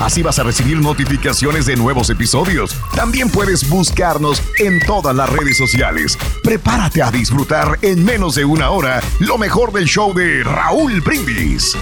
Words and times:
Así 0.00 0.22
vas 0.22 0.38
a 0.38 0.42
recibir 0.42 0.78
notificaciones 0.78 1.66
de 1.66 1.76
nuevos 1.76 2.10
episodios. 2.10 2.76
También 2.94 3.30
puedes 3.30 3.68
buscarnos 3.68 4.42
en 4.58 4.80
todas 4.80 5.14
las 5.14 5.30
redes 5.30 5.56
sociales. 5.56 6.18
Prepárate 6.42 7.02
a 7.02 7.10
disfrutar 7.10 7.78
en 7.82 8.04
menos 8.04 8.34
de 8.34 8.44
una 8.44 8.70
hora 8.70 9.00
lo 9.20 9.38
mejor 9.38 9.72
del 9.72 9.84
show 9.84 10.12
de 10.12 10.42
Raúl 10.42 11.00
Brindis. 11.00 11.76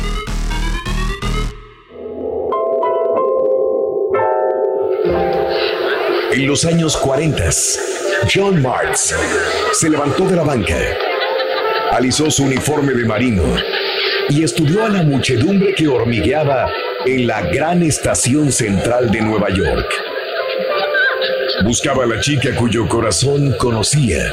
En 6.32 6.46
los 6.46 6.64
años 6.64 6.96
40, 6.96 7.50
John 8.32 8.62
Martz 8.62 9.14
se 9.72 9.90
levantó 9.90 10.26
de 10.26 10.36
la 10.36 10.44
banca, 10.44 10.76
alisó 11.92 12.30
su 12.30 12.44
uniforme 12.44 12.92
de 12.92 13.04
marino 13.04 13.42
y 14.28 14.44
estudió 14.44 14.84
a 14.84 14.88
la 14.88 15.02
muchedumbre 15.02 15.74
que 15.74 15.88
hormigueaba 15.88 16.70
en 17.06 17.26
la 17.26 17.42
gran 17.42 17.82
estación 17.82 18.52
central 18.52 19.10
de 19.10 19.20
Nueva 19.20 19.48
York. 19.50 19.86
Buscaba 21.64 22.04
a 22.04 22.06
la 22.06 22.20
chica 22.20 22.54
cuyo 22.56 22.86
corazón 22.88 23.54
conocía, 23.58 24.32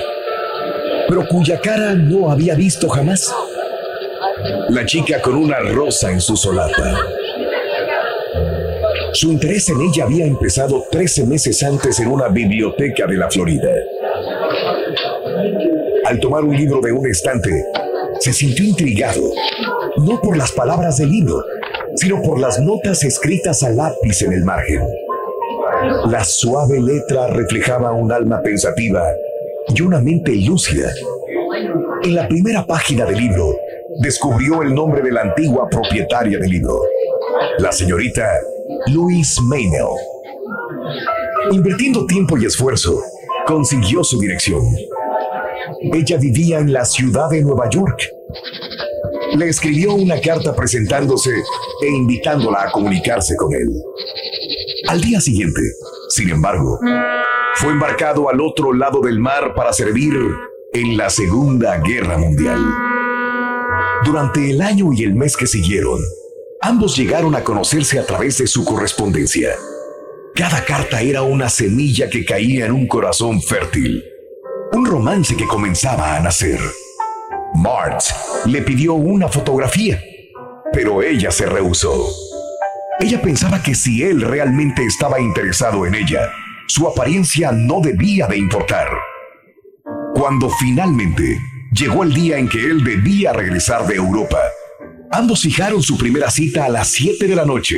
pero 1.07 1.25
cuya 1.27 1.59
cara 1.59 1.93
no 1.93 2.29
había 2.29 2.55
visto 2.55 2.89
jamás. 2.89 3.33
La 4.69 4.85
chica 4.85 5.21
con 5.21 5.35
una 5.35 5.59
rosa 5.59 6.11
en 6.11 6.19
su 6.19 6.35
solapa. 6.35 6.99
Su 9.13 9.31
interés 9.31 9.69
en 9.69 9.81
ella 9.81 10.03
había 10.03 10.25
empezado 10.25 10.85
13 10.91 11.25
meses 11.25 11.63
antes 11.63 11.99
en 11.99 12.07
una 12.09 12.27
biblioteca 12.27 13.07
de 13.07 13.17
la 13.17 13.29
Florida. 13.29 13.71
Al 16.05 16.19
tomar 16.19 16.43
un 16.43 16.55
libro 16.55 16.79
de 16.81 16.91
un 16.91 17.07
estante, 17.07 17.49
se 18.19 18.33
sintió 18.33 18.65
intrigado, 18.65 19.21
no 19.97 20.19
por 20.21 20.38
las 20.38 20.51
palabras 20.51 20.97
del 20.97 21.11
libro, 21.11 21.43
sino 21.97 22.22
por 22.22 22.40
las 22.40 22.59
notas 22.59 23.03
escritas 23.03 23.63
a 23.63 23.69
lápiz 23.69 24.22
en 24.22 24.34
el 24.34 24.44
margen. 24.44 24.81
La 26.06 26.24
suave 26.24 26.80
letra 26.80 27.28
reflejaba 27.28 27.91
un 27.91 28.12
alma 28.12 28.41
pensativa 28.41 29.03
y 29.75 29.81
una 29.81 30.00
mente 30.00 30.36
lúcida. 30.36 30.90
En 32.03 32.16
la 32.16 32.28
primera 32.28 32.66
página 32.66 33.06
del 33.06 33.18
libro, 33.18 33.53
descubrió 34.02 34.62
el 34.62 34.74
nombre 34.74 35.02
de 35.02 35.12
la 35.12 35.22
antigua 35.22 35.68
propietaria 35.69 36.38
del 36.40 36.50
libro, 36.50 36.80
la 37.59 37.72
señorita 37.72 38.28
Louise 38.88 39.41
Maynell. 39.44 39.88
Invirtiendo 41.52 42.06
tiempo 42.06 42.38
y 42.38 42.46
esfuerzo, 42.46 43.02
consiguió 43.46 44.03
su 44.03 44.19
dirección. 44.19 44.63
Ella 45.94 46.18
vivía 46.18 46.59
en 46.59 46.74
la 46.74 46.86
ciudad 46.86 47.30
de 47.30 47.41
Nueva 47.41 47.69
York. 47.69 48.16
Le 49.35 49.49
escribió 49.49 49.93
una 49.93 50.19
carta 50.21 50.55
presentándose 50.55 51.31
e 51.81 51.88
invitándola 51.88 52.63
a 52.63 52.71
comunicarse 52.71 53.35
con 53.35 53.53
él. 53.53 53.69
Al 54.88 55.01
día 55.01 55.19
siguiente, 55.19 55.61
sin 56.09 56.29
embargo, 56.29 56.79
fue 57.55 57.71
embarcado 57.71 58.29
al 58.29 58.39
otro 58.39 58.73
lado 58.73 59.01
del 59.01 59.19
mar 59.19 59.53
para 59.55 59.73
servir 59.73 60.13
en 60.73 60.97
la 60.97 61.09
Segunda 61.09 61.77
Guerra 61.79 62.17
Mundial. 62.17 62.59
Durante 64.05 64.51
el 64.51 64.61
año 64.61 64.93
y 64.93 65.03
el 65.03 65.15
mes 65.15 65.35
que 65.35 65.47
siguieron, 65.47 65.99
ambos 66.61 66.95
llegaron 66.95 67.35
a 67.35 67.44
conocerse 67.44 67.99
a 67.99 68.05
través 68.05 68.38
de 68.38 68.47
su 68.47 68.63
correspondencia. 68.63 69.55
Cada 70.35 70.63
carta 70.63 71.01
era 71.01 71.23
una 71.23 71.49
semilla 71.49 72.09
que 72.09 72.23
caía 72.23 72.67
en 72.67 72.71
un 72.71 72.88
corazón 72.88 73.41
fértil, 73.41 74.03
un 74.71 74.85
romance 74.85 75.35
que 75.35 75.47
comenzaba 75.47 76.15
a 76.15 76.19
nacer. 76.19 76.59
Marge 77.56 78.13
le 78.46 78.62
pidió 78.62 78.94
una 78.94 79.28
fotografía, 79.28 80.02
pero 80.74 81.02
ella 81.02 81.31
se 81.31 81.46
rehusó. 81.46 82.08
Ella 83.00 83.22
pensaba 83.22 83.62
que 83.62 83.75
si 83.75 84.03
él 84.03 84.22
realmente 84.22 84.84
estaba 84.84 85.19
interesado 85.19 85.86
en 85.86 85.96
ella, 85.96 86.31
su 86.68 86.88
apariencia 86.88 87.52
no 87.52 87.80
debía 87.81 88.28
de 88.28 88.38
importar. 88.38 88.88
Cuando 90.13 90.50
finalmente 90.50 91.40
llegó 91.72 92.03
el 92.03 92.13
día 92.13 92.38
en 92.38 92.50
que 92.50 92.63
él 92.63 92.84
debía 92.84 93.34
regresar 93.34 93.86
de 93.86 93.96
Europa, 93.96 94.40
ambos 95.12 95.41
fijaron 95.41 95.81
su 95.84 95.97
primera 95.97 96.31
cita 96.31 96.66
a 96.66 96.69
las 96.69 96.90
7 96.90 97.28
de 97.28 97.36
la 97.36 97.46
noche 97.46 97.78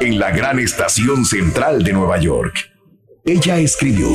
en 0.00 0.18
la 0.18 0.30
gran 0.30 0.58
estación 0.58 1.24
central 1.24 1.84
de 1.84 1.92
Nueva 1.92 2.18
York. 2.18 2.54
Ella 3.24 3.58
escribió, 3.58 4.08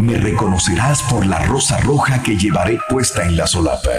me 0.00 0.16
reconocerás 0.16 1.02
por 1.02 1.26
la 1.26 1.40
rosa 1.46 1.78
roja 1.78 2.22
que 2.22 2.36
llevaré 2.36 2.78
puesta 2.88 3.24
en 3.24 3.36
la 3.36 3.46
solapa. 3.46 3.90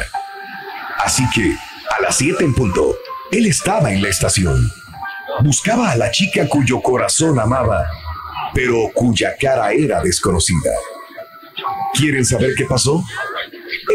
Así 1.03 1.23
que, 1.33 1.55
a 1.97 2.01
las 2.01 2.17
7 2.17 2.43
en 2.43 2.53
punto, 2.53 2.95
él 3.31 3.45
estaba 3.45 3.91
en 3.91 4.01
la 4.01 4.09
estación. 4.09 4.71
Buscaba 5.43 5.91
a 5.91 5.95
la 5.95 6.11
chica 6.11 6.47
cuyo 6.47 6.81
corazón 6.81 7.39
amaba, 7.39 7.85
pero 8.53 8.89
cuya 8.93 9.35
cara 9.39 9.71
era 9.71 10.01
desconocida. 10.01 10.71
¿Quieren 11.93 12.25
saber 12.25 12.51
qué 12.57 12.65
pasó? 12.65 13.03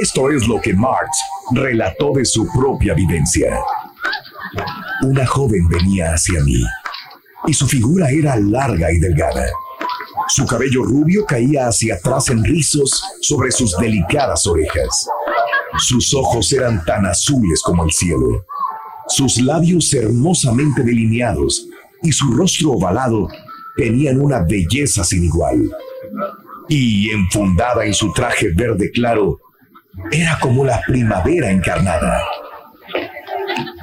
Esto 0.00 0.30
es 0.30 0.46
lo 0.46 0.60
que 0.60 0.74
Marx 0.74 1.18
relató 1.52 2.12
de 2.14 2.24
su 2.24 2.46
propia 2.52 2.94
vivencia. 2.94 3.58
Una 5.02 5.26
joven 5.26 5.68
venía 5.68 6.14
hacia 6.14 6.40
mí 6.42 6.62
y 7.46 7.52
su 7.52 7.66
figura 7.66 8.10
era 8.10 8.36
larga 8.36 8.92
y 8.92 8.98
delgada. 8.98 9.46
Su 10.28 10.44
cabello 10.44 10.82
rubio 10.82 11.24
caía 11.24 11.68
hacia 11.68 11.94
atrás 11.94 12.30
en 12.30 12.42
rizos 12.42 13.02
sobre 13.20 13.52
sus 13.52 13.76
delicadas 13.76 14.46
orejas. 14.46 15.08
Sus 15.78 16.12
ojos 16.14 16.52
eran 16.52 16.84
tan 16.84 17.06
azules 17.06 17.62
como 17.62 17.84
el 17.84 17.92
cielo. 17.92 18.44
Sus 19.08 19.40
labios 19.40 19.92
hermosamente 19.94 20.82
delineados 20.82 21.68
y 22.02 22.10
su 22.10 22.32
rostro 22.32 22.72
ovalado 22.72 23.28
tenían 23.76 24.20
una 24.20 24.40
belleza 24.40 25.04
sin 25.04 25.24
igual. 25.24 25.70
Y 26.68 27.10
enfundada 27.10 27.84
en 27.84 27.94
su 27.94 28.12
traje 28.12 28.48
verde 28.52 28.90
claro, 28.90 29.38
era 30.10 30.38
como 30.40 30.64
la 30.64 30.82
primavera 30.86 31.50
encarnada. 31.50 32.20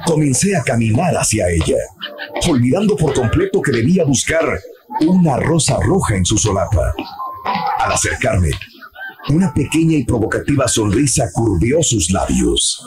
Comencé 0.04 0.54
a 0.56 0.62
caminar 0.62 1.14
hacia 1.16 1.48
ella, 1.48 1.78
olvidando 2.48 2.96
por 2.96 3.14
completo 3.14 3.62
que 3.62 3.72
debía 3.72 4.04
buscar 4.04 4.60
una 5.06 5.36
rosa 5.36 5.78
roja 5.80 6.16
en 6.16 6.24
su 6.24 6.38
solapa. 6.38 6.94
Al 7.78 7.92
acercarme, 7.92 8.50
una 9.28 9.52
pequeña 9.52 9.96
y 9.96 10.04
provocativa 10.04 10.68
sonrisa 10.68 11.30
curvió 11.32 11.82
sus 11.82 12.10
labios. 12.10 12.82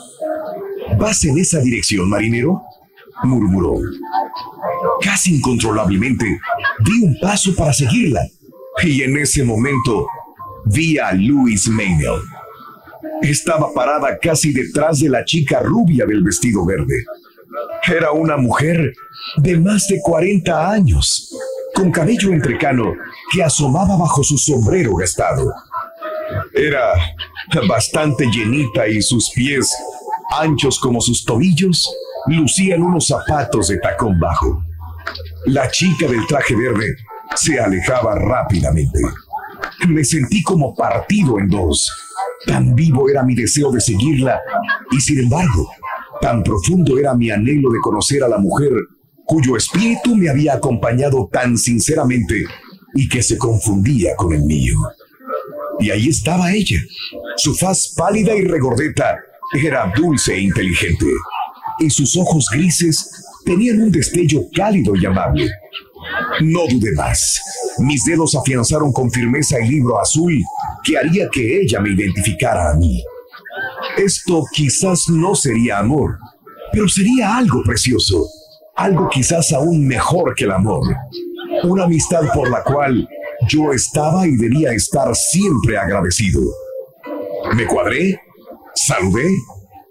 ¿Vas 0.98 1.24
en 1.26 1.38
esa 1.38 1.60
dirección, 1.60 2.10
marinero? 2.10 2.62
murmuró. 3.24 3.76
Casi 5.02 5.36
incontrolablemente, 5.36 6.26
di 6.80 7.04
un 7.04 7.18
paso 7.20 7.56
para 7.56 7.74
seguirla, 7.74 8.22
y 8.84 9.02
en 9.02 9.18
ese 9.18 9.44
momento 9.44 10.08
vi 10.66 10.98
a 10.98 11.14
Louis 11.14 11.68
Maynell. 11.68 12.22
Estaba 13.22 13.74
parada 13.74 14.18
casi 14.20 14.54
detrás 14.54 15.00
de 15.00 15.10
la 15.10 15.26
chica 15.26 15.62
rubia 15.62 16.06
del 16.06 16.24
vestido 16.24 16.66
verde. 16.66 17.04
Era 17.88 18.12
una 18.12 18.38
mujer 18.38 18.94
de 19.38 19.60
más 19.60 19.88
de 19.88 20.00
40 20.02 20.72
años, 20.72 21.34
con 21.78 21.92
cabello 21.92 22.34
entrecano 22.34 22.96
que 23.32 23.44
asomaba 23.44 23.96
bajo 23.98 24.24
su 24.24 24.36
sombrero 24.36 24.96
gastado. 24.96 25.54
Era 26.52 26.94
bastante 27.68 28.26
llenita 28.26 28.88
y 28.88 29.00
sus 29.00 29.30
pies, 29.30 29.72
anchos 30.40 30.80
como 30.80 31.00
sus 31.00 31.24
tobillos, 31.24 31.88
lucían 32.26 32.82
unos 32.82 33.06
zapatos 33.06 33.68
de 33.68 33.78
tacón 33.78 34.20
bajo. 34.20 34.64
La 35.46 35.70
chica 35.70 36.08
del 36.08 36.26
traje 36.26 36.56
verde 36.56 36.96
se 37.36 37.60
alejaba 37.60 38.16
rápidamente. 38.16 39.00
Me 39.88 40.04
sentí 40.04 40.42
como 40.42 40.74
partido 40.74 41.38
en 41.38 41.48
dos. 41.48 41.92
Tan 42.48 42.74
vivo 42.74 43.08
era 43.08 43.22
mi 43.22 43.36
deseo 43.36 43.72
de 43.72 43.82
seguirla 43.82 44.42
y 44.90 45.00
sin 45.00 45.20
embargo, 45.20 45.70
tan 46.22 46.42
profundo 46.42 46.98
era 46.98 47.14
mi 47.14 47.30
anhelo 47.30 47.70
de 47.70 47.80
conocer 47.82 48.24
a 48.24 48.28
la 48.28 48.40
mujer 48.40 48.72
cuyo 49.28 49.58
espíritu 49.58 50.16
me 50.16 50.30
había 50.30 50.54
acompañado 50.54 51.30
tan 51.32 51.58
sinceramente 51.58 52.46
y 52.96 53.08
que 53.10 53.22
se 53.22 53.38
confundía 53.38 54.16
con 54.16 54.34
el 54.34 54.44
mío. 54.44 54.78
Y 55.80 55.92
ahí 55.92 56.10
estaba 56.10 56.52
ella. 56.52 56.80
Su 57.36 57.54
faz 57.54 57.94
pálida 57.96 58.34
y 58.36 58.44
regordeta 58.46 59.18
era 59.54 59.92
dulce 59.96 60.34
e 60.34 60.42
inteligente, 60.42 61.06
y 61.80 61.90
sus 61.90 62.16
ojos 62.18 62.48
grises 62.52 63.26
tenían 63.46 63.82
un 63.82 63.92
destello 63.92 64.42
cálido 64.54 64.96
y 64.96 65.06
amable. 65.06 65.50
No 66.42 66.62
dudé 66.70 66.92
más. 66.94 67.40
Mis 67.80 68.06
dedos 68.06 68.36
afianzaron 68.36 68.92
con 68.92 69.12
firmeza 69.12 69.58
el 69.58 69.70
libro 69.70 70.00
azul 70.00 70.42
que 70.84 70.98
haría 70.98 71.28
que 71.32 71.62
ella 71.62 71.80
me 71.80 71.92
identificara 71.92 72.72
a 72.72 72.76
mí. 72.76 73.04
Esto 73.98 74.44
quizás 74.54 75.10
no 75.10 75.36
sería 75.36 75.80
amor, 75.80 76.18
pero 76.72 76.88
sería 76.88 77.38
algo 77.38 77.64
precioso, 77.64 78.28
algo 78.78 79.10
quizás 79.10 79.52
aún 79.52 79.86
mejor 79.88 80.34
que 80.36 80.46
el 80.46 80.52
amor. 80.52 80.84
Una 81.64 81.86
amistad 81.86 82.22
por 82.34 82.50
la 82.50 82.64
cual 82.64 83.08
yo 83.48 83.74
estaba 83.74 84.28
y 84.28 84.38
debía 84.38 84.72
estar 84.72 85.14
siempre 85.16 85.78
agradecido. 85.78 86.42
Me 87.56 87.66
cuadré, 87.66 88.20
saludé 88.76 89.30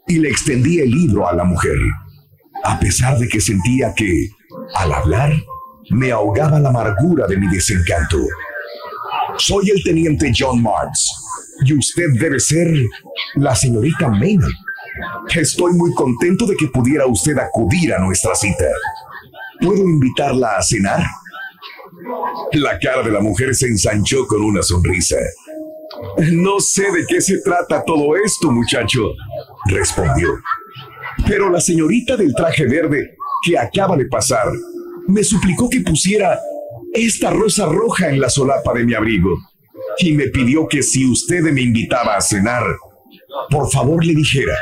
y 0.06 0.18
le 0.18 0.30
extendí 0.30 0.78
el 0.78 0.90
libro 0.90 1.28
a 1.28 1.34
la 1.34 1.44
mujer, 1.44 1.76
a 2.64 2.78
pesar 2.78 3.18
de 3.18 3.28
que 3.28 3.40
sentía 3.40 3.92
que, 3.94 4.28
al 4.74 4.92
hablar, 4.92 5.32
me 5.90 6.12
ahogaba 6.12 6.60
la 6.60 6.68
amargura 6.68 7.26
de 7.26 7.36
mi 7.36 7.48
desencanto. 7.48 8.18
Soy 9.38 9.70
el 9.70 9.82
teniente 9.82 10.32
John 10.36 10.62
Martz 10.62 11.10
y 11.64 11.74
usted 11.74 12.06
debe 12.20 12.38
ser 12.38 12.68
la 13.34 13.54
señorita 13.54 14.08
Maynard. 14.08 14.52
Estoy 15.34 15.72
muy 15.74 15.92
contento 15.94 16.46
de 16.46 16.56
que 16.56 16.68
pudiera 16.68 17.06
usted 17.06 17.36
acudir 17.38 17.92
a 17.92 17.98
nuestra 17.98 18.34
cita. 18.34 18.66
¿Puedo 19.60 19.82
invitarla 19.82 20.56
a 20.56 20.62
cenar? 20.62 21.04
La 22.52 22.78
cara 22.78 23.02
de 23.02 23.10
la 23.10 23.20
mujer 23.20 23.54
se 23.54 23.66
ensanchó 23.66 24.26
con 24.26 24.42
una 24.42 24.62
sonrisa. 24.62 25.16
No 26.30 26.60
sé 26.60 26.90
de 26.92 27.06
qué 27.06 27.20
se 27.20 27.38
trata 27.40 27.84
todo 27.84 28.16
esto, 28.16 28.50
muchacho, 28.50 29.12
respondió. 29.66 30.28
Pero 31.26 31.48
la 31.50 31.60
señorita 31.60 32.16
del 32.16 32.34
traje 32.34 32.66
verde 32.66 33.16
que 33.44 33.58
acaba 33.58 33.96
de 33.96 34.06
pasar 34.06 34.46
me 35.08 35.22
suplicó 35.24 35.70
que 35.70 35.80
pusiera 35.80 36.38
esta 36.92 37.30
rosa 37.30 37.66
roja 37.66 38.08
en 38.08 38.20
la 38.20 38.28
solapa 38.28 38.72
de 38.74 38.84
mi 38.84 38.94
abrigo 38.94 39.36
y 39.98 40.12
me 40.12 40.28
pidió 40.28 40.66
que 40.68 40.82
si 40.82 41.06
usted 41.06 41.42
me 41.42 41.62
invitaba 41.62 42.16
a 42.16 42.20
cenar, 42.20 42.64
por 43.50 43.70
favor 43.70 44.04
le 44.04 44.14
dijera 44.14 44.54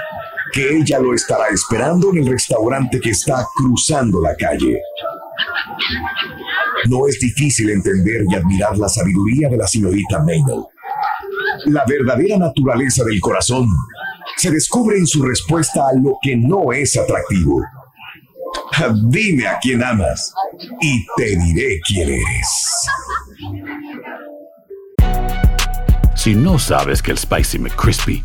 que 0.52 0.76
ella 0.76 1.00
lo 1.00 1.14
estará 1.14 1.48
esperando 1.48 2.10
en 2.10 2.18
el 2.18 2.26
restaurante 2.28 3.00
que 3.00 3.10
está 3.10 3.44
cruzando 3.56 4.20
la 4.20 4.36
calle. 4.36 4.80
No 6.88 7.08
es 7.08 7.18
difícil 7.18 7.70
entender 7.70 8.22
y 8.30 8.34
admirar 8.34 8.78
la 8.78 8.88
sabiduría 8.88 9.48
de 9.48 9.56
la 9.56 9.66
señorita 9.66 10.22
Maynard. 10.22 10.64
La 11.66 11.84
verdadera 11.86 12.38
naturaleza 12.38 13.04
del 13.04 13.20
corazón 13.20 13.68
se 14.36 14.50
descubre 14.50 14.96
en 14.96 15.06
su 15.06 15.22
respuesta 15.22 15.88
a 15.88 15.94
lo 15.94 16.18
que 16.22 16.36
no 16.36 16.72
es 16.72 16.96
atractivo. 16.96 17.60
Dime 19.08 19.46
a 19.46 19.58
quién 19.60 19.82
amas 19.82 20.32
y 20.80 21.04
te 21.16 21.36
diré 21.36 21.80
quién 21.86 22.10
eres. 22.10 22.88
Si 26.14 26.34
no 26.34 26.58
sabes 26.58 27.02
que 27.02 27.10
el 27.10 27.18
Spicy 27.18 27.58
McCrispy 27.58 28.24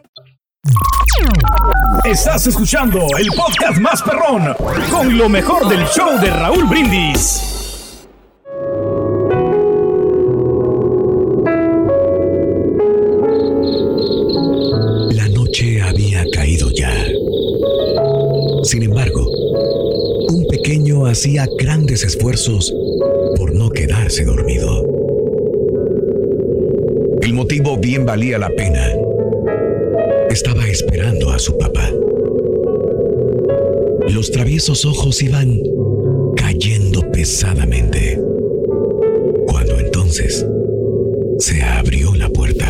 Estás 2.05 2.45
escuchando 2.45 2.99
el 3.17 3.27
podcast 3.35 3.79
más 3.79 4.01
perrón 4.03 4.53
con 4.91 5.17
lo 5.17 5.27
mejor 5.27 5.67
del 5.67 5.85
show 5.87 6.19
de 6.19 6.29
Raúl 6.29 6.65
Brindis. 6.65 8.07
La 15.11 15.27
noche 15.29 15.81
había 15.81 16.25
caído 16.31 16.69
ya. 16.71 16.93
Sin 18.63 18.83
embargo, 18.83 19.27
un 20.29 20.45
pequeño 20.47 21.07
hacía 21.07 21.47
grandes 21.57 22.03
esfuerzos 22.03 22.71
por 23.35 23.53
no 23.53 23.69
quedarse 23.69 24.25
dormido. 24.25 24.85
El 27.21 27.33
motivo 27.33 27.77
bien 27.77 28.05
valía 28.05 28.37
la 28.37 28.49
pena. 28.49 29.10
Estaba 30.31 30.65
esperando 30.65 31.29
a 31.29 31.39
su 31.39 31.57
papá. 31.57 31.91
Los 34.07 34.31
traviesos 34.31 34.85
ojos 34.85 35.21
iban 35.21 35.59
cayendo 36.37 37.01
pesadamente. 37.11 38.17
Cuando 39.45 39.77
entonces 39.77 40.45
se 41.37 41.61
abrió 41.61 42.15
la 42.15 42.29
puerta. 42.29 42.65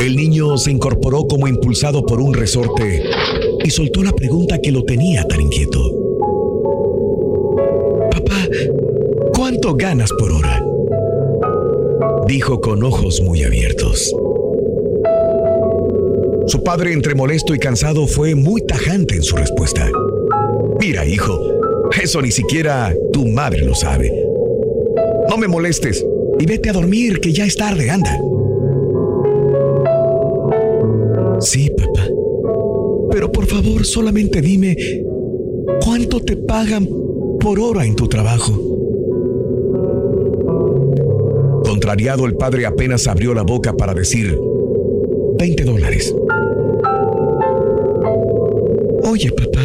El 0.00 0.14
niño 0.14 0.56
se 0.56 0.70
incorporó 0.70 1.26
como 1.26 1.48
impulsado 1.48 2.06
por 2.06 2.20
un 2.20 2.34
resorte 2.34 3.02
y 3.64 3.70
soltó 3.70 4.04
la 4.04 4.12
pregunta 4.12 4.60
que 4.60 4.70
lo 4.70 4.84
tenía 4.84 5.26
tan 5.26 5.40
inquieto. 5.40 5.80
Papá, 8.12 8.48
¿cuánto 9.32 9.74
ganas 9.74 10.12
por 10.12 10.30
hora? 10.30 10.63
Dijo 12.26 12.60
con 12.60 12.82
ojos 12.82 13.20
muy 13.20 13.42
abiertos. 13.42 14.14
Su 16.46 16.62
padre, 16.62 16.92
entre 16.92 17.14
molesto 17.14 17.54
y 17.54 17.58
cansado, 17.58 18.06
fue 18.06 18.34
muy 18.34 18.62
tajante 18.62 19.14
en 19.16 19.22
su 19.22 19.36
respuesta. 19.36 19.90
Mira, 20.80 21.04
hijo, 21.04 21.38
eso 22.02 22.22
ni 22.22 22.30
siquiera 22.30 22.94
tu 23.12 23.26
madre 23.26 23.64
lo 23.64 23.74
sabe. 23.74 24.10
No 25.28 25.36
me 25.36 25.48
molestes 25.48 26.04
y 26.38 26.46
vete 26.46 26.70
a 26.70 26.72
dormir, 26.72 27.20
que 27.20 27.32
ya 27.32 27.44
es 27.44 27.56
tarde, 27.56 27.90
anda. 27.90 28.18
Sí, 31.40 31.70
papá. 31.70 32.08
Pero 33.10 33.30
por 33.30 33.46
favor, 33.46 33.84
solamente 33.84 34.40
dime, 34.40 34.76
¿cuánto 35.84 36.20
te 36.20 36.36
pagan 36.36 36.88
por 37.38 37.60
hora 37.60 37.84
en 37.84 37.94
tu 37.94 38.08
trabajo? 38.08 38.73
El 41.96 42.34
padre 42.36 42.66
apenas 42.66 43.06
abrió 43.06 43.32
la 43.34 43.42
boca 43.42 43.72
para 43.72 43.94
decir, 43.94 44.36
20 45.38 45.64
dólares. 45.64 46.12
Oye, 49.04 49.30
papá, 49.30 49.62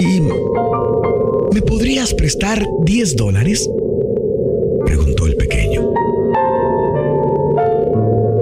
¿y 0.00 0.20
me 1.54 1.62
podrías 1.62 2.12
prestar 2.14 2.66
10 2.84 3.16
dólares? 3.16 3.70
Preguntó 4.84 5.26
el 5.26 5.36
pequeño. 5.36 5.94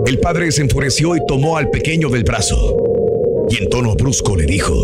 El 0.07 0.19
padre 0.21 0.51
se 0.51 0.63
enfureció 0.63 1.15
y 1.15 1.21
tomó 1.27 1.59
al 1.59 1.69
pequeño 1.69 2.09
del 2.09 2.25
brazo. 2.25 2.57
Y 3.51 3.63
en 3.63 3.69
tono 3.69 3.95
brusco 3.95 4.35
le 4.35 4.47
dijo, 4.47 4.75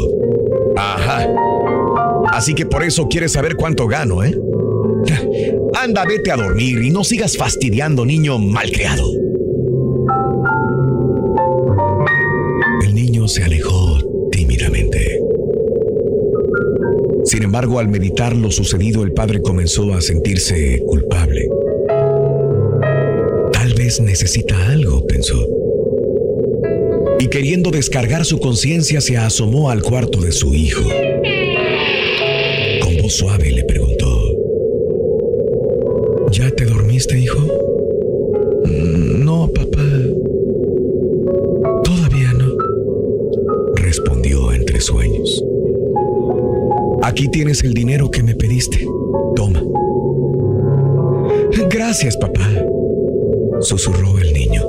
Ajá. 0.76 1.26
Así 2.32 2.54
que 2.54 2.66
por 2.66 2.82
eso 2.82 3.08
quieres 3.08 3.32
saber 3.32 3.56
cuánto 3.56 3.86
gano, 3.86 4.22
¿eh? 4.22 4.38
Anda, 5.84 6.06
vete 6.06 6.32
a 6.32 6.36
dormir 6.36 6.82
y 6.82 6.88
no 6.88 7.04
sigas 7.04 7.36
fastidiando, 7.36 8.06
niño 8.06 8.38
malcriado. 8.38 9.06
El 12.82 12.94
niño 12.94 13.28
se 13.28 13.42
alejó 13.42 13.98
tímidamente. 14.32 15.20
Sin 17.26 17.42
embargo, 17.42 17.80
al 17.80 17.88
meditar 17.88 18.34
lo 18.34 18.50
sucedido, 18.50 19.04
el 19.04 19.12
padre 19.12 19.42
comenzó 19.42 19.92
a 19.92 20.00
sentirse 20.00 20.80
culpable. 20.86 21.50
Tal 23.52 23.74
vez 23.74 24.00
necesita 24.00 24.68
algo, 24.68 25.06
pensó. 25.06 25.46
Y 27.20 27.28
queriendo 27.28 27.70
descargar 27.70 28.24
su 28.24 28.38
conciencia, 28.38 29.02
se 29.02 29.18
asomó 29.18 29.68
al 29.68 29.82
cuarto 29.82 30.22
de 30.22 30.32
su 30.32 30.54
hijo. 30.54 30.88
Con 32.80 32.96
voz 33.02 33.12
suave 33.12 33.50
le 33.52 33.64
preguntó, 33.64 33.93
dormiste, 36.94 37.18
hijo? 37.18 37.40
"Mm, 38.66 39.24
No, 39.24 39.48
papá. 39.52 39.82
Todavía 41.82 42.32
no. 42.34 42.54
Respondió 43.76 44.52
entre 44.52 44.80
sueños. 44.80 45.42
Aquí 47.02 47.28
tienes 47.28 47.64
el 47.64 47.74
dinero 47.74 48.10
que 48.10 48.22
me 48.22 48.34
pediste. 48.34 48.86
Toma. 49.34 49.62
Gracias, 51.70 52.16
papá. 52.16 52.48
Susurró 53.60 54.18
el 54.18 54.32
niño. 54.32 54.62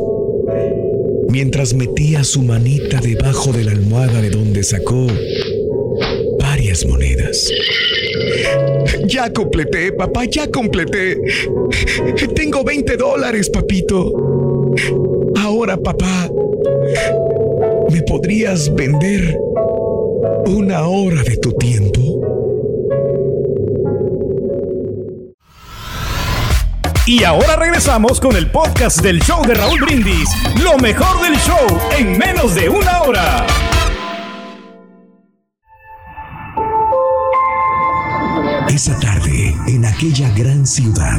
Mientras 1.30 1.74
metía 1.74 2.24
su 2.24 2.42
manita 2.42 3.02
debajo 3.02 3.52
de 3.52 3.66
la 3.66 3.72
almohada 3.72 4.22
de 4.22 4.30
donde 4.32 4.64
sacó 4.64 5.06
varias 6.40 6.86
monedas. 6.88 7.52
Ya 9.08 9.32
completé, 9.32 9.92
papá, 9.92 10.26
ya 10.26 10.50
completé. 10.50 11.20
Tengo 12.36 12.64
20 12.64 12.98
dólares, 12.98 13.50
papito. 13.50 14.12
Ahora, 15.38 15.78
papá, 15.78 16.30
¿me 17.92 18.02
podrías 18.04 18.74
vender 18.74 19.38
una 20.48 20.88
hora 20.88 21.24
de 21.24 21.38
tu 21.38 21.52
tiempo? 21.54 22.02
Y 27.08 27.24
ahora 27.24 27.56
regresamos 27.56 28.20
con 28.20 28.36
el 28.36 28.50
podcast 28.50 29.02
del 29.02 29.22
show 29.22 29.46
de 29.46 29.54
Raúl 29.54 29.80
Brindis. 29.80 30.28
Lo 30.64 30.76
mejor 30.80 31.22
del 31.22 31.36
show 31.38 31.68
en 31.96 32.18
menos 32.18 32.56
de 32.56 32.68
una 32.68 33.04
hora. 33.04 33.46
Esa 38.76 39.00
tarde, 39.00 39.56
en 39.68 39.86
aquella 39.86 40.30
gran 40.32 40.68
ciudad, 40.68 41.18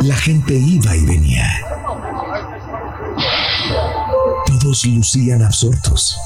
la 0.00 0.16
gente 0.16 0.54
iba 0.54 0.96
y 0.96 1.04
venía. 1.04 1.46
Todos 4.46 4.86
lucían 4.86 5.42
absortos, 5.42 6.16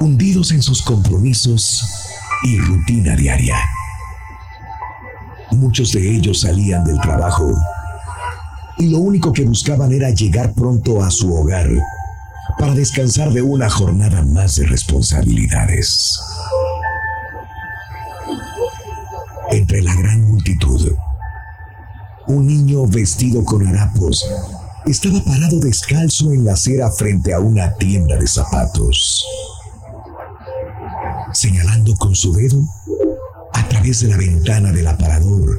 hundidos 0.00 0.50
en 0.50 0.60
sus 0.60 0.82
compromisos 0.82 1.82
y 2.42 2.58
rutina 2.58 3.16
diaria. 3.16 3.56
Muchos 5.52 5.92
de 5.92 6.16
ellos 6.16 6.42
salían 6.42 6.84
del 6.84 7.00
trabajo 7.00 7.54
y 8.76 8.90
lo 8.90 8.98
único 8.98 9.32
que 9.32 9.46
buscaban 9.46 9.90
era 9.92 10.10
llegar 10.10 10.52
pronto 10.52 11.02
a 11.02 11.10
su 11.10 11.34
hogar 11.34 11.70
para 12.58 12.74
descansar 12.74 13.32
de 13.32 13.40
una 13.40 13.70
jornada 13.70 14.22
más 14.24 14.56
de 14.56 14.66
responsabilidades. 14.66 16.33
Entre 19.54 19.82
la 19.82 19.94
gran 19.94 20.20
multitud, 20.24 20.96
un 22.26 22.44
niño 22.44 22.88
vestido 22.88 23.44
con 23.44 23.64
harapos 23.64 24.28
estaba 24.84 25.22
parado 25.22 25.60
descalzo 25.60 26.32
en 26.32 26.44
la 26.44 26.54
acera 26.54 26.90
frente 26.90 27.32
a 27.32 27.38
una 27.38 27.72
tienda 27.74 28.16
de 28.16 28.26
zapatos, 28.26 29.24
señalando 31.32 31.94
con 31.94 32.16
su 32.16 32.32
dedo 32.32 32.60
a 33.52 33.68
través 33.68 34.00
de 34.00 34.08
la 34.08 34.16
ventana 34.16 34.72
del 34.72 34.88
aparador 34.88 35.56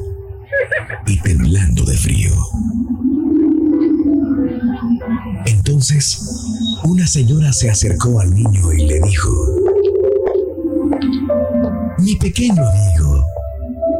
y 1.07 1.17
temblando 1.21 1.85
de 1.85 1.95
frío. 1.95 2.33
Entonces, 5.45 6.19
una 6.83 7.07
señora 7.07 7.53
se 7.53 7.69
acercó 7.69 8.19
al 8.19 8.33
niño 8.33 8.73
y 8.73 8.87
le 8.87 8.99
dijo, 8.99 9.31
Mi 11.99 12.17
pequeño 12.17 12.61
amigo, 12.61 13.04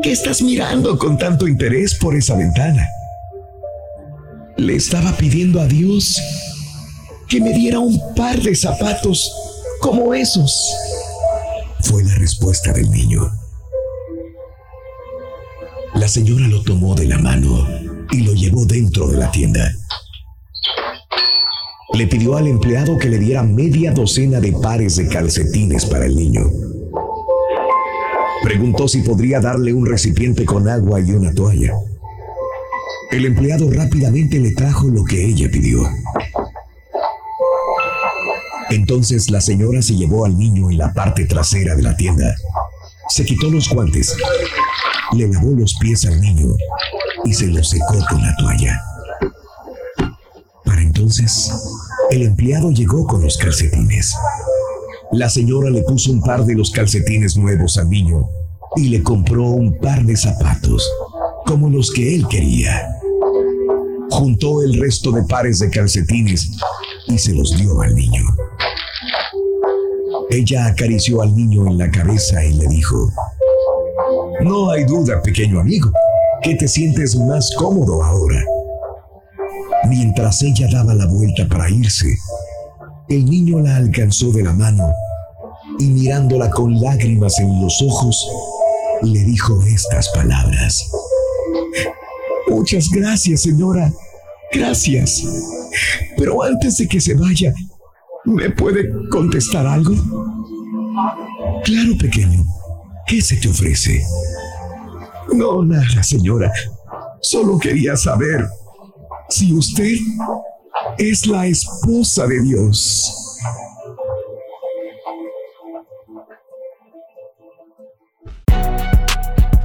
¿qué 0.06 0.12
estás 0.12 0.44
mirando 0.44 1.00
con 1.00 1.18
tanto 1.18 1.48
interés 1.48 1.96
por 1.96 2.16
esa 2.16 2.36
ventana? 2.36 2.88
Le 4.56 4.76
estaba 4.76 5.12
pidiendo 5.18 5.60
a 5.60 5.66
Dios 5.66 6.22
que 7.28 7.42
me 7.42 7.52
diera 7.54 7.80
un 7.80 8.00
par 8.14 8.40
de 8.40 8.56
zapatos 8.56 9.34
como 9.82 10.14
esos. 10.14 10.72
Fue 11.82 12.04
la 12.04 12.14
respuesta 12.18 12.72
del 12.72 12.92
niño. 12.92 13.32
La 15.96 16.08
señora 16.08 16.48
lo 16.50 16.62
tomó 16.62 16.94
de 16.94 17.08
la 17.08 17.18
mano 17.18 17.68
y 18.12 18.22
lo 18.22 18.36
llevó 18.36 18.64
dentro 18.68 19.08
de 19.08 19.18
la 19.18 19.32
tienda. 19.32 19.74
Le 21.96 22.06
pidió 22.06 22.38
al 22.38 22.46
empleado 22.46 23.00
que 23.00 23.10
le 23.10 23.18
diera 23.18 23.42
media 23.42 23.92
docena 23.92 24.40
de 24.40 24.52
pares 24.52 24.98
de 24.98 25.08
calcetines 25.08 25.84
para 25.88 26.06
el 26.06 26.16
niño. 26.16 26.44
Preguntó 28.46 28.88
si 28.88 29.02
podría 29.02 29.40
darle 29.40 29.74
un 29.74 29.88
recipiente 29.88 30.46
con 30.46 30.70
agua 30.70 31.02
y 31.02 31.12
una 31.14 31.34
toalla. 31.34 31.74
El 33.10 33.26
empleado 33.26 33.72
rápidamente 33.72 34.38
le 34.38 34.52
trajo 34.52 34.86
lo 34.88 35.04
que 35.04 35.26
ella 35.26 35.50
pidió. 35.52 35.82
Entonces 38.70 39.32
la 39.32 39.42
señora 39.42 39.82
se 39.82 39.96
llevó 39.96 40.26
al 40.26 40.38
niño 40.38 40.70
en 40.70 40.78
la 40.78 40.94
parte 40.94 41.26
trasera 41.26 41.76
de 41.76 41.82
la 41.82 41.98
tienda. 41.98 42.36
Se 43.10 43.26
quitó 43.26 43.50
los 43.50 43.68
guantes, 43.68 44.16
le 45.14 45.28
lavó 45.28 45.50
los 45.50 45.74
pies 45.80 46.06
al 46.06 46.22
niño 46.22 46.56
y 47.24 47.34
se 47.34 47.48
los 47.48 47.68
secó 47.68 47.98
con 48.08 48.22
la 48.22 48.36
toalla. 48.36 48.80
Para 50.64 50.84
entonces, 50.84 51.52
el 52.12 52.22
empleado 52.22 52.70
llegó 52.70 53.08
con 53.08 53.24
los 53.24 53.38
calcetines. 53.38 54.14
La 55.16 55.30
señora 55.30 55.70
le 55.70 55.82
puso 55.84 56.12
un 56.12 56.20
par 56.20 56.44
de 56.44 56.56
los 56.56 56.72
calcetines 56.72 57.38
nuevos 57.38 57.78
al 57.78 57.90
niño 57.90 58.30
y 58.76 58.90
le 58.90 59.02
compró 59.02 59.46
un 59.46 59.78
par 59.78 60.04
de 60.04 60.18
zapatos, 60.18 60.92
como 61.46 61.70
los 61.70 61.90
que 61.90 62.16
él 62.16 62.28
quería. 62.28 62.86
Juntó 64.12 64.62
el 64.62 64.78
resto 64.78 65.14
de 65.14 65.24
pares 65.24 65.60
de 65.60 65.70
calcetines 65.70 66.52
y 67.08 67.18
se 67.18 67.34
los 67.34 67.58
dio 67.58 67.80
al 67.80 67.96
niño. 67.96 68.26
Ella 70.32 70.66
acarició 70.66 71.22
al 71.22 71.34
niño 71.34 71.66
en 71.66 71.78
la 71.78 71.90
cabeza 71.90 72.44
y 72.44 72.52
le 72.52 72.68
dijo, 72.68 73.10
No 74.42 74.70
hay 74.70 74.84
duda, 74.84 75.22
pequeño 75.22 75.62
amigo, 75.62 75.92
que 76.44 76.56
te 76.56 76.68
sientes 76.68 77.16
más 77.16 77.50
cómodo 77.58 78.04
ahora. 78.04 78.44
Mientras 79.88 80.42
ella 80.42 80.68
daba 80.70 80.94
la 80.94 81.06
vuelta 81.06 81.48
para 81.48 81.70
irse, 81.70 82.14
el 83.08 83.24
niño 83.24 83.60
la 83.60 83.78
alcanzó 83.78 84.34
de 84.34 84.44
la 84.44 84.52
mano 84.52 84.92
y 85.80 85.86
mirándola 85.86 86.50
con 86.50 86.80
lágrimas 86.80 87.40
en 87.40 87.62
los 87.62 87.82
ojos, 87.82 88.28
le 89.02 89.20
dijo 89.20 89.62
estas 89.64 90.10
palabras. 90.10 90.90
Muchas 92.48 92.90
gracias, 92.90 93.42
señora. 93.42 93.92
Gracias. 94.52 95.24
Pero 96.18 96.44
antes 96.44 96.78
de 96.78 96.88
que 96.88 97.02
se 97.02 97.16
vaya, 97.16 97.54
¿me 98.26 98.50
puede 98.52 98.90
contestar 99.10 99.66
algo? 99.68 99.94
Claro, 101.64 101.98
pequeño. 102.00 102.46
¿Qué 103.08 103.22
se 103.22 103.36
te 103.36 103.50
ofrece? 103.50 104.04
No, 105.34 105.64
nada, 105.64 106.04
señora. 106.04 106.52
Solo 107.22 107.58
quería 107.58 107.98
saber 107.98 108.48
si 109.30 109.54
usted 109.54 109.98
es 110.98 111.26
la 111.28 111.48
esposa 111.48 112.28
de 112.28 112.42
Dios. 112.42 113.25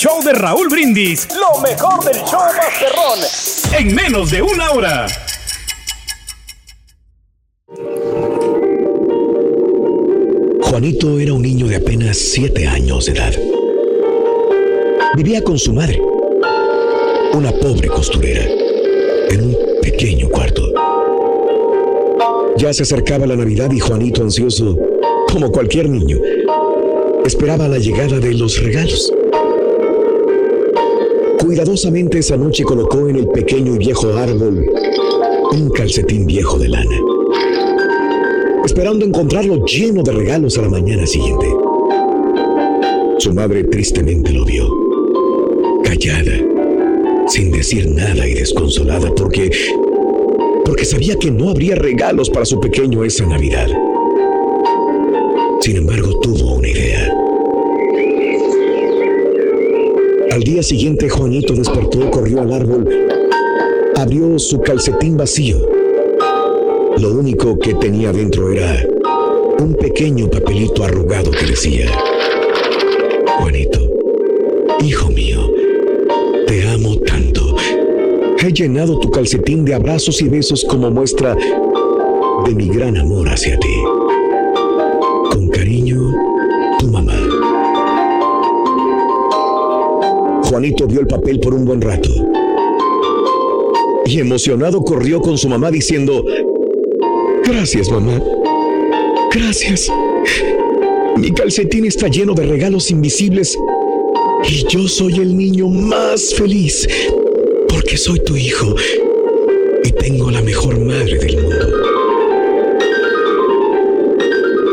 show 0.00 0.22
de 0.24 0.32
Raúl 0.32 0.66
Brindis. 0.70 1.28
Lo 1.34 1.60
mejor 1.60 2.02
del 2.02 2.24
show 2.24 2.40
Masterrón. 2.56 3.18
En 3.78 3.94
menos 3.94 4.30
de 4.30 4.40
una 4.40 4.70
hora. 4.70 5.06
Juanito 10.62 11.20
era 11.20 11.34
un 11.34 11.42
niño 11.42 11.66
de 11.66 11.76
apenas 11.76 12.16
siete 12.16 12.66
años 12.66 13.04
de 13.04 13.12
edad. 13.12 13.34
Vivía 15.16 15.44
con 15.44 15.58
su 15.58 15.74
madre, 15.74 16.00
una 17.34 17.52
pobre 17.52 17.88
costurera, 17.88 18.44
en 19.28 19.42
un 19.42 19.56
pequeño 19.82 20.30
cuarto. 20.30 20.62
Ya 22.56 22.72
se 22.72 22.84
acercaba 22.84 23.26
la 23.26 23.36
Navidad 23.36 23.70
y 23.70 23.80
Juanito 23.80 24.22
ansioso, 24.22 24.78
como 25.30 25.52
cualquier 25.52 25.90
niño, 25.90 26.16
esperaba 27.26 27.68
la 27.68 27.76
llegada 27.76 28.18
de 28.18 28.32
los 28.32 28.62
regalos. 28.62 29.12
Cuidadosamente 31.40 32.18
esa 32.18 32.36
noche 32.36 32.64
colocó 32.64 33.08
en 33.08 33.16
el 33.16 33.28
pequeño 33.28 33.74
y 33.74 33.78
viejo 33.78 34.08
árbol 34.14 34.66
un 35.52 35.70
calcetín 35.70 36.26
viejo 36.26 36.58
de 36.58 36.68
lana, 36.68 36.96
esperando 38.64 39.04
encontrarlo 39.04 39.64
lleno 39.64 40.02
de 40.02 40.12
regalos 40.12 40.58
a 40.58 40.62
la 40.62 40.68
mañana 40.68 41.06
siguiente. 41.06 41.46
Su 43.18 43.32
madre 43.32 43.64
tristemente 43.64 44.32
lo 44.32 44.44
vio, 44.44 44.68
callada, 45.82 46.38
sin 47.26 47.50
decir 47.50 47.88
nada 47.88 48.26
y 48.28 48.34
desconsolada 48.34 49.10
porque 49.14 49.50
porque 50.66 50.84
sabía 50.84 51.16
que 51.16 51.30
no 51.30 51.50
habría 51.50 51.74
regalos 51.74 52.30
para 52.30 52.44
su 52.44 52.60
pequeño 52.60 53.02
esa 53.02 53.26
Navidad. 53.26 53.66
Sin 55.60 55.76
embargo, 55.76 56.18
tuvo 56.20 56.59
Al 60.40 60.44
día 60.44 60.62
siguiente, 60.62 61.10
Juanito 61.10 61.52
despertó, 61.52 62.10
corrió 62.10 62.40
al 62.40 62.50
árbol, 62.50 62.88
abrió 63.94 64.38
su 64.38 64.58
calcetín 64.62 65.18
vacío. 65.18 65.58
Lo 66.96 67.10
único 67.10 67.58
que 67.58 67.74
tenía 67.74 68.10
dentro 68.10 68.50
era 68.50 68.82
un 69.58 69.74
pequeño 69.74 70.30
papelito 70.30 70.82
arrugado 70.82 71.30
que 71.30 71.44
decía, 71.44 71.90
Juanito, 73.36 73.80
hijo 74.82 75.10
mío, 75.10 75.40
te 76.46 76.66
amo 76.68 76.96
tanto. 77.00 77.56
He 78.42 78.50
llenado 78.50 78.98
tu 78.98 79.10
calcetín 79.10 79.66
de 79.66 79.74
abrazos 79.74 80.22
y 80.22 80.28
besos 80.30 80.64
como 80.64 80.90
muestra 80.90 81.36
de 82.46 82.54
mi 82.54 82.68
gran 82.68 82.96
amor 82.96 83.28
hacia 83.28 83.58
ti. 83.58 83.76
Con 85.30 85.50
cariño, 85.50 86.00
tu 86.78 86.86
mamá. 86.86 87.29
Juanito 90.60 90.86
vio 90.86 91.00
el 91.00 91.06
papel 91.06 91.40
por 91.40 91.54
un 91.54 91.64
buen 91.64 91.80
rato. 91.80 92.10
Y 94.04 94.20
emocionado 94.20 94.82
corrió 94.82 95.18
con 95.18 95.38
su 95.38 95.48
mamá 95.48 95.70
diciendo, 95.70 96.22
Gracias, 97.44 97.90
mamá. 97.90 98.22
Gracias. 99.32 99.90
Mi 101.16 101.30
calcetín 101.32 101.86
está 101.86 102.08
lleno 102.08 102.34
de 102.34 102.44
regalos 102.44 102.90
invisibles 102.90 103.56
y 104.50 104.66
yo 104.68 104.86
soy 104.86 105.14
el 105.14 105.34
niño 105.34 105.66
más 105.66 106.34
feliz 106.34 106.86
porque 107.66 107.96
soy 107.96 108.20
tu 108.20 108.36
hijo 108.36 108.74
y 109.82 109.92
tengo 109.92 110.30
la 110.30 110.42
mejor 110.42 110.78
madre 110.78 111.18
del 111.20 111.40
mundo. 111.40 111.68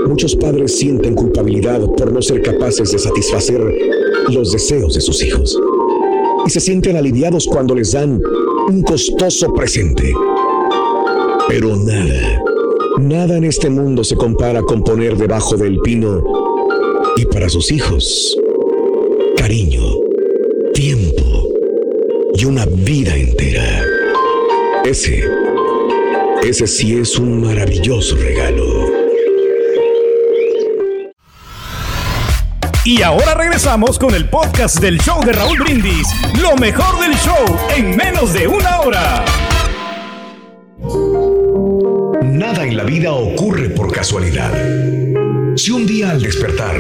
Muchos 0.06 0.36
padres 0.36 0.78
sienten 0.78 1.16
culpabilidad 1.16 1.80
por 1.96 2.12
no 2.12 2.22
ser 2.22 2.42
capaces 2.42 2.92
de 2.92 3.00
satisfacer 3.00 3.62
los 4.30 4.52
deseos 4.52 4.94
de 4.94 5.00
sus 5.00 5.24
hijos 5.24 5.58
y 6.48 6.50
se 6.50 6.62
sienten 6.62 6.96
aliviados 6.96 7.46
cuando 7.46 7.76
les 7.76 7.92
dan 7.92 8.22
un 8.70 8.82
costoso 8.84 9.54
presente. 9.54 10.14
Pero 11.50 11.76
nada, 11.76 12.42
nada 13.00 13.36
en 13.36 13.44
este 13.44 13.70
mundo 13.70 14.02
se 14.06 14.16
compara 14.16 14.62
con 14.62 14.82
poner 14.82 15.18
debajo 15.18 15.58
del 15.58 15.78
pino 15.82 16.24
y 17.18 17.26
para 17.26 17.50
sus 17.50 17.70
hijos 17.70 18.38
cariño, 19.36 19.84
tiempo 20.74 21.50
y 22.34 22.46
una 22.46 22.66
vida 22.66 23.14
entera. 23.14 23.84
Ese, 24.86 25.22
ese 26.44 26.66
sí 26.66 26.98
es 26.98 27.20
un 27.20 27.42
maravilloso 27.42 28.16
regalo. 28.16 28.77
Y 32.88 33.02
ahora 33.02 33.34
regresamos 33.34 34.00
con 34.00 34.16
el 34.16 34.30
podcast 34.30 34.80
del 34.80 34.98
show 34.98 35.22
de 35.26 35.34
Raúl 35.34 35.60
Brindis. 35.60 36.08
Lo 36.42 36.56
mejor 36.56 36.98
del 37.02 37.14
show 37.18 37.60
en 37.76 37.98
menos 37.98 38.32
de 38.32 38.48
una 38.48 38.80
hora. 38.80 39.26
Nada 42.24 42.66
en 42.66 42.78
la 42.78 42.86
vida 42.86 43.12
ocurre 43.12 43.72
por 43.72 43.92
casualidad. 43.92 44.54
Si 45.58 45.72
un 45.72 45.86
día 45.86 46.12
al 46.12 46.22
despertar 46.22 46.78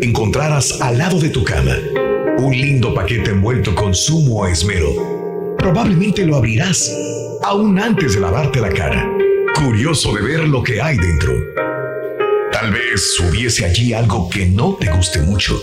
encontraras 0.00 0.80
al 0.80 0.98
lado 0.98 1.18
de 1.18 1.30
tu 1.30 1.42
cama 1.42 1.74
un 2.38 2.52
lindo 2.52 2.94
paquete 2.94 3.32
envuelto 3.32 3.74
con 3.74 3.92
sumo 3.92 4.46
esmero, 4.46 5.56
probablemente 5.58 6.24
lo 6.24 6.36
abrirás 6.36 6.96
aún 7.42 7.76
antes 7.80 8.14
de 8.14 8.20
lavarte 8.20 8.60
la 8.60 8.68
cara, 8.68 9.10
curioso 9.56 10.14
de 10.14 10.22
ver 10.22 10.48
lo 10.48 10.62
que 10.62 10.80
hay 10.80 10.96
dentro. 10.96 11.32
Tal 12.60 12.72
vez 12.72 13.18
hubiese 13.18 13.64
allí 13.64 13.94
algo 13.94 14.28
que 14.28 14.44
no 14.44 14.74
te 14.74 14.90
guste 14.90 15.22
mucho. 15.22 15.58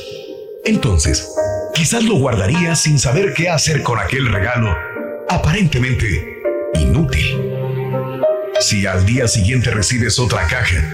Entonces, 0.66 1.32
quizás 1.76 2.04
lo 2.04 2.16
guardarías 2.16 2.82
sin 2.82 2.98
saber 2.98 3.36
qué 3.36 3.52
hacer 3.52 3.84
con 3.84 4.00
aquel 4.00 4.26
regalo 4.28 4.76
aparentemente 5.30 6.42
inútil. 6.74 7.40
Si 8.60 8.88
al 8.88 9.06
día 9.06 9.28
siguiente 9.28 9.70
recibes 9.70 10.18
otra 10.18 10.48
caja, 10.48 10.92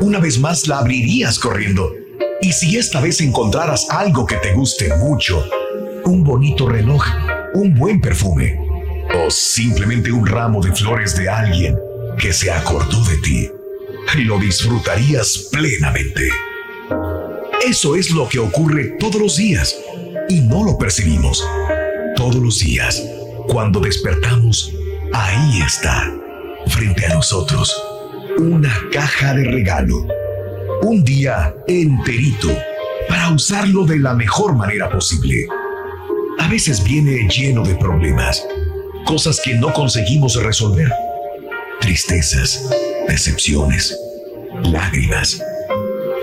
una 0.00 0.20
vez 0.20 0.38
más 0.38 0.66
la 0.68 0.78
abrirías 0.78 1.38
corriendo. 1.38 1.92
Y 2.40 2.50
si 2.52 2.78
esta 2.78 3.02
vez 3.02 3.20
encontraras 3.20 3.90
algo 3.90 4.24
que 4.24 4.36
te 4.36 4.54
guste 4.54 4.96
mucho, 4.96 5.46
un 6.06 6.24
bonito 6.24 6.66
reloj, 6.66 7.04
un 7.52 7.74
buen 7.74 8.00
perfume, 8.00 8.58
o 9.22 9.30
simplemente 9.30 10.10
un 10.10 10.26
ramo 10.26 10.62
de 10.62 10.72
flores 10.72 11.14
de 11.14 11.28
alguien 11.28 11.76
que 12.18 12.32
se 12.32 12.50
acordó 12.50 13.04
de 13.04 13.18
ti, 13.18 13.50
lo 14.24 14.38
disfrutarías 14.38 15.48
plenamente. 15.50 16.28
Eso 17.66 17.96
es 17.96 18.10
lo 18.10 18.28
que 18.28 18.38
ocurre 18.38 18.96
todos 18.98 19.20
los 19.20 19.36
días 19.36 19.76
y 20.28 20.40
no 20.40 20.64
lo 20.64 20.78
percibimos. 20.78 21.46
Todos 22.16 22.36
los 22.36 22.58
días, 22.58 23.02
cuando 23.48 23.80
despertamos, 23.80 24.72
ahí 25.12 25.60
está, 25.62 26.12
frente 26.66 27.06
a 27.06 27.14
nosotros, 27.14 27.74
una 28.38 28.74
caja 28.92 29.34
de 29.34 29.44
regalo. 29.44 30.06
Un 30.82 31.02
día 31.02 31.54
enterito 31.66 32.48
para 33.08 33.30
usarlo 33.30 33.84
de 33.84 33.98
la 33.98 34.14
mejor 34.14 34.54
manera 34.54 34.88
posible. 34.90 35.46
A 36.38 36.48
veces 36.48 36.82
viene 36.84 37.28
lleno 37.28 37.62
de 37.62 37.74
problemas, 37.74 38.46
cosas 39.04 39.40
que 39.42 39.54
no 39.54 39.72
conseguimos 39.72 40.40
resolver, 40.42 40.90
tristezas, 41.80 42.68
decepciones, 43.08 43.96
lágrimas. 44.64 45.40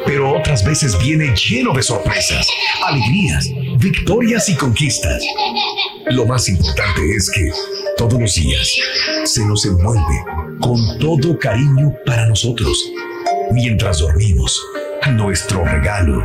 Pero 0.05 0.37
otras 0.37 0.63
veces 0.63 0.97
viene 0.99 1.33
lleno 1.35 1.73
de 1.73 1.83
sorpresas, 1.83 2.47
alegrías, 2.85 3.47
victorias 3.77 4.49
y 4.49 4.55
conquistas. 4.55 5.23
Lo 6.07 6.25
más 6.25 6.49
importante 6.49 7.01
es 7.15 7.29
que 7.29 7.51
todos 7.97 8.19
los 8.19 8.33
días 8.35 8.71
se 9.25 9.45
nos 9.45 9.65
envuelve 9.65 10.23
con 10.61 10.97
todo 10.99 11.37
cariño 11.37 11.93
para 12.05 12.27
nosotros. 12.27 12.89
Mientras 13.51 13.99
dormimos, 13.99 14.59
nuestro 15.11 15.63
regalo 15.65 16.23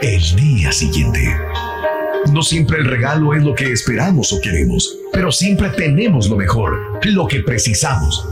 el 0.00 0.36
día 0.36 0.70
siguiente. 0.72 1.36
No 2.32 2.42
siempre 2.42 2.78
el 2.78 2.84
regalo 2.84 3.34
es 3.34 3.42
lo 3.42 3.54
que 3.54 3.72
esperamos 3.72 4.32
o 4.32 4.40
queremos, 4.40 4.96
pero 5.12 5.32
siempre 5.32 5.70
tenemos 5.70 6.28
lo 6.28 6.36
mejor, 6.36 7.00
lo 7.04 7.26
que 7.26 7.40
precisamos, 7.40 8.26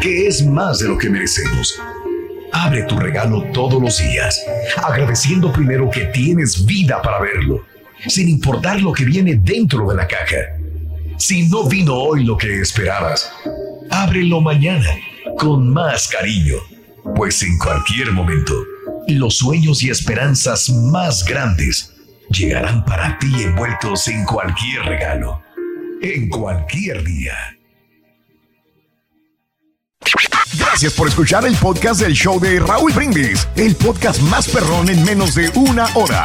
que 0.00 0.26
es 0.26 0.44
más 0.44 0.78
de 0.78 0.88
lo 0.88 0.98
que 0.98 1.10
merecemos. 1.10 1.80
Abre 2.52 2.82
tu 2.84 2.96
regalo 2.98 3.42
todos 3.52 3.80
los 3.80 3.98
días, 3.98 4.40
agradeciendo 4.82 5.52
primero 5.52 5.90
que 5.90 6.06
tienes 6.06 6.64
vida 6.64 7.00
para 7.02 7.20
verlo 7.20 7.62
sin 8.06 8.28
importar 8.28 8.80
lo 8.80 8.92
que 8.92 9.04
viene 9.04 9.34
dentro 9.42 9.88
de 9.88 9.96
la 9.96 10.06
caja. 10.06 10.36
Si 11.16 11.48
no 11.48 11.68
vino 11.68 11.94
hoy 11.94 12.24
lo 12.24 12.36
que 12.36 12.60
esperabas, 12.60 13.32
ábrelo 13.90 14.40
mañana 14.40 14.90
con 15.36 15.72
más 15.72 16.08
cariño, 16.08 16.56
pues 17.16 17.42
en 17.42 17.58
cualquier 17.58 18.12
momento, 18.12 18.54
los 19.08 19.38
sueños 19.38 19.82
y 19.82 19.90
esperanzas 19.90 20.68
más 20.70 21.24
grandes 21.24 21.94
llegarán 22.30 22.84
para 22.84 23.18
ti 23.18 23.42
envueltos 23.42 24.06
en 24.08 24.24
cualquier 24.24 24.82
regalo, 24.82 25.42
en 26.02 26.28
cualquier 26.28 27.02
día. 27.04 27.57
Gracias 30.58 30.92
por 30.94 31.08
escuchar 31.08 31.44
el 31.46 31.56
podcast 31.56 32.00
del 32.00 32.12
show 32.12 32.40
de 32.40 32.60
Raúl 32.60 32.92
Brindis, 32.92 33.46
el 33.56 33.74
podcast 33.76 34.20
más 34.22 34.48
perrón 34.48 34.88
en 34.88 35.04
menos 35.04 35.34
de 35.34 35.50
una 35.54 35.86
hora. 35.94 36.24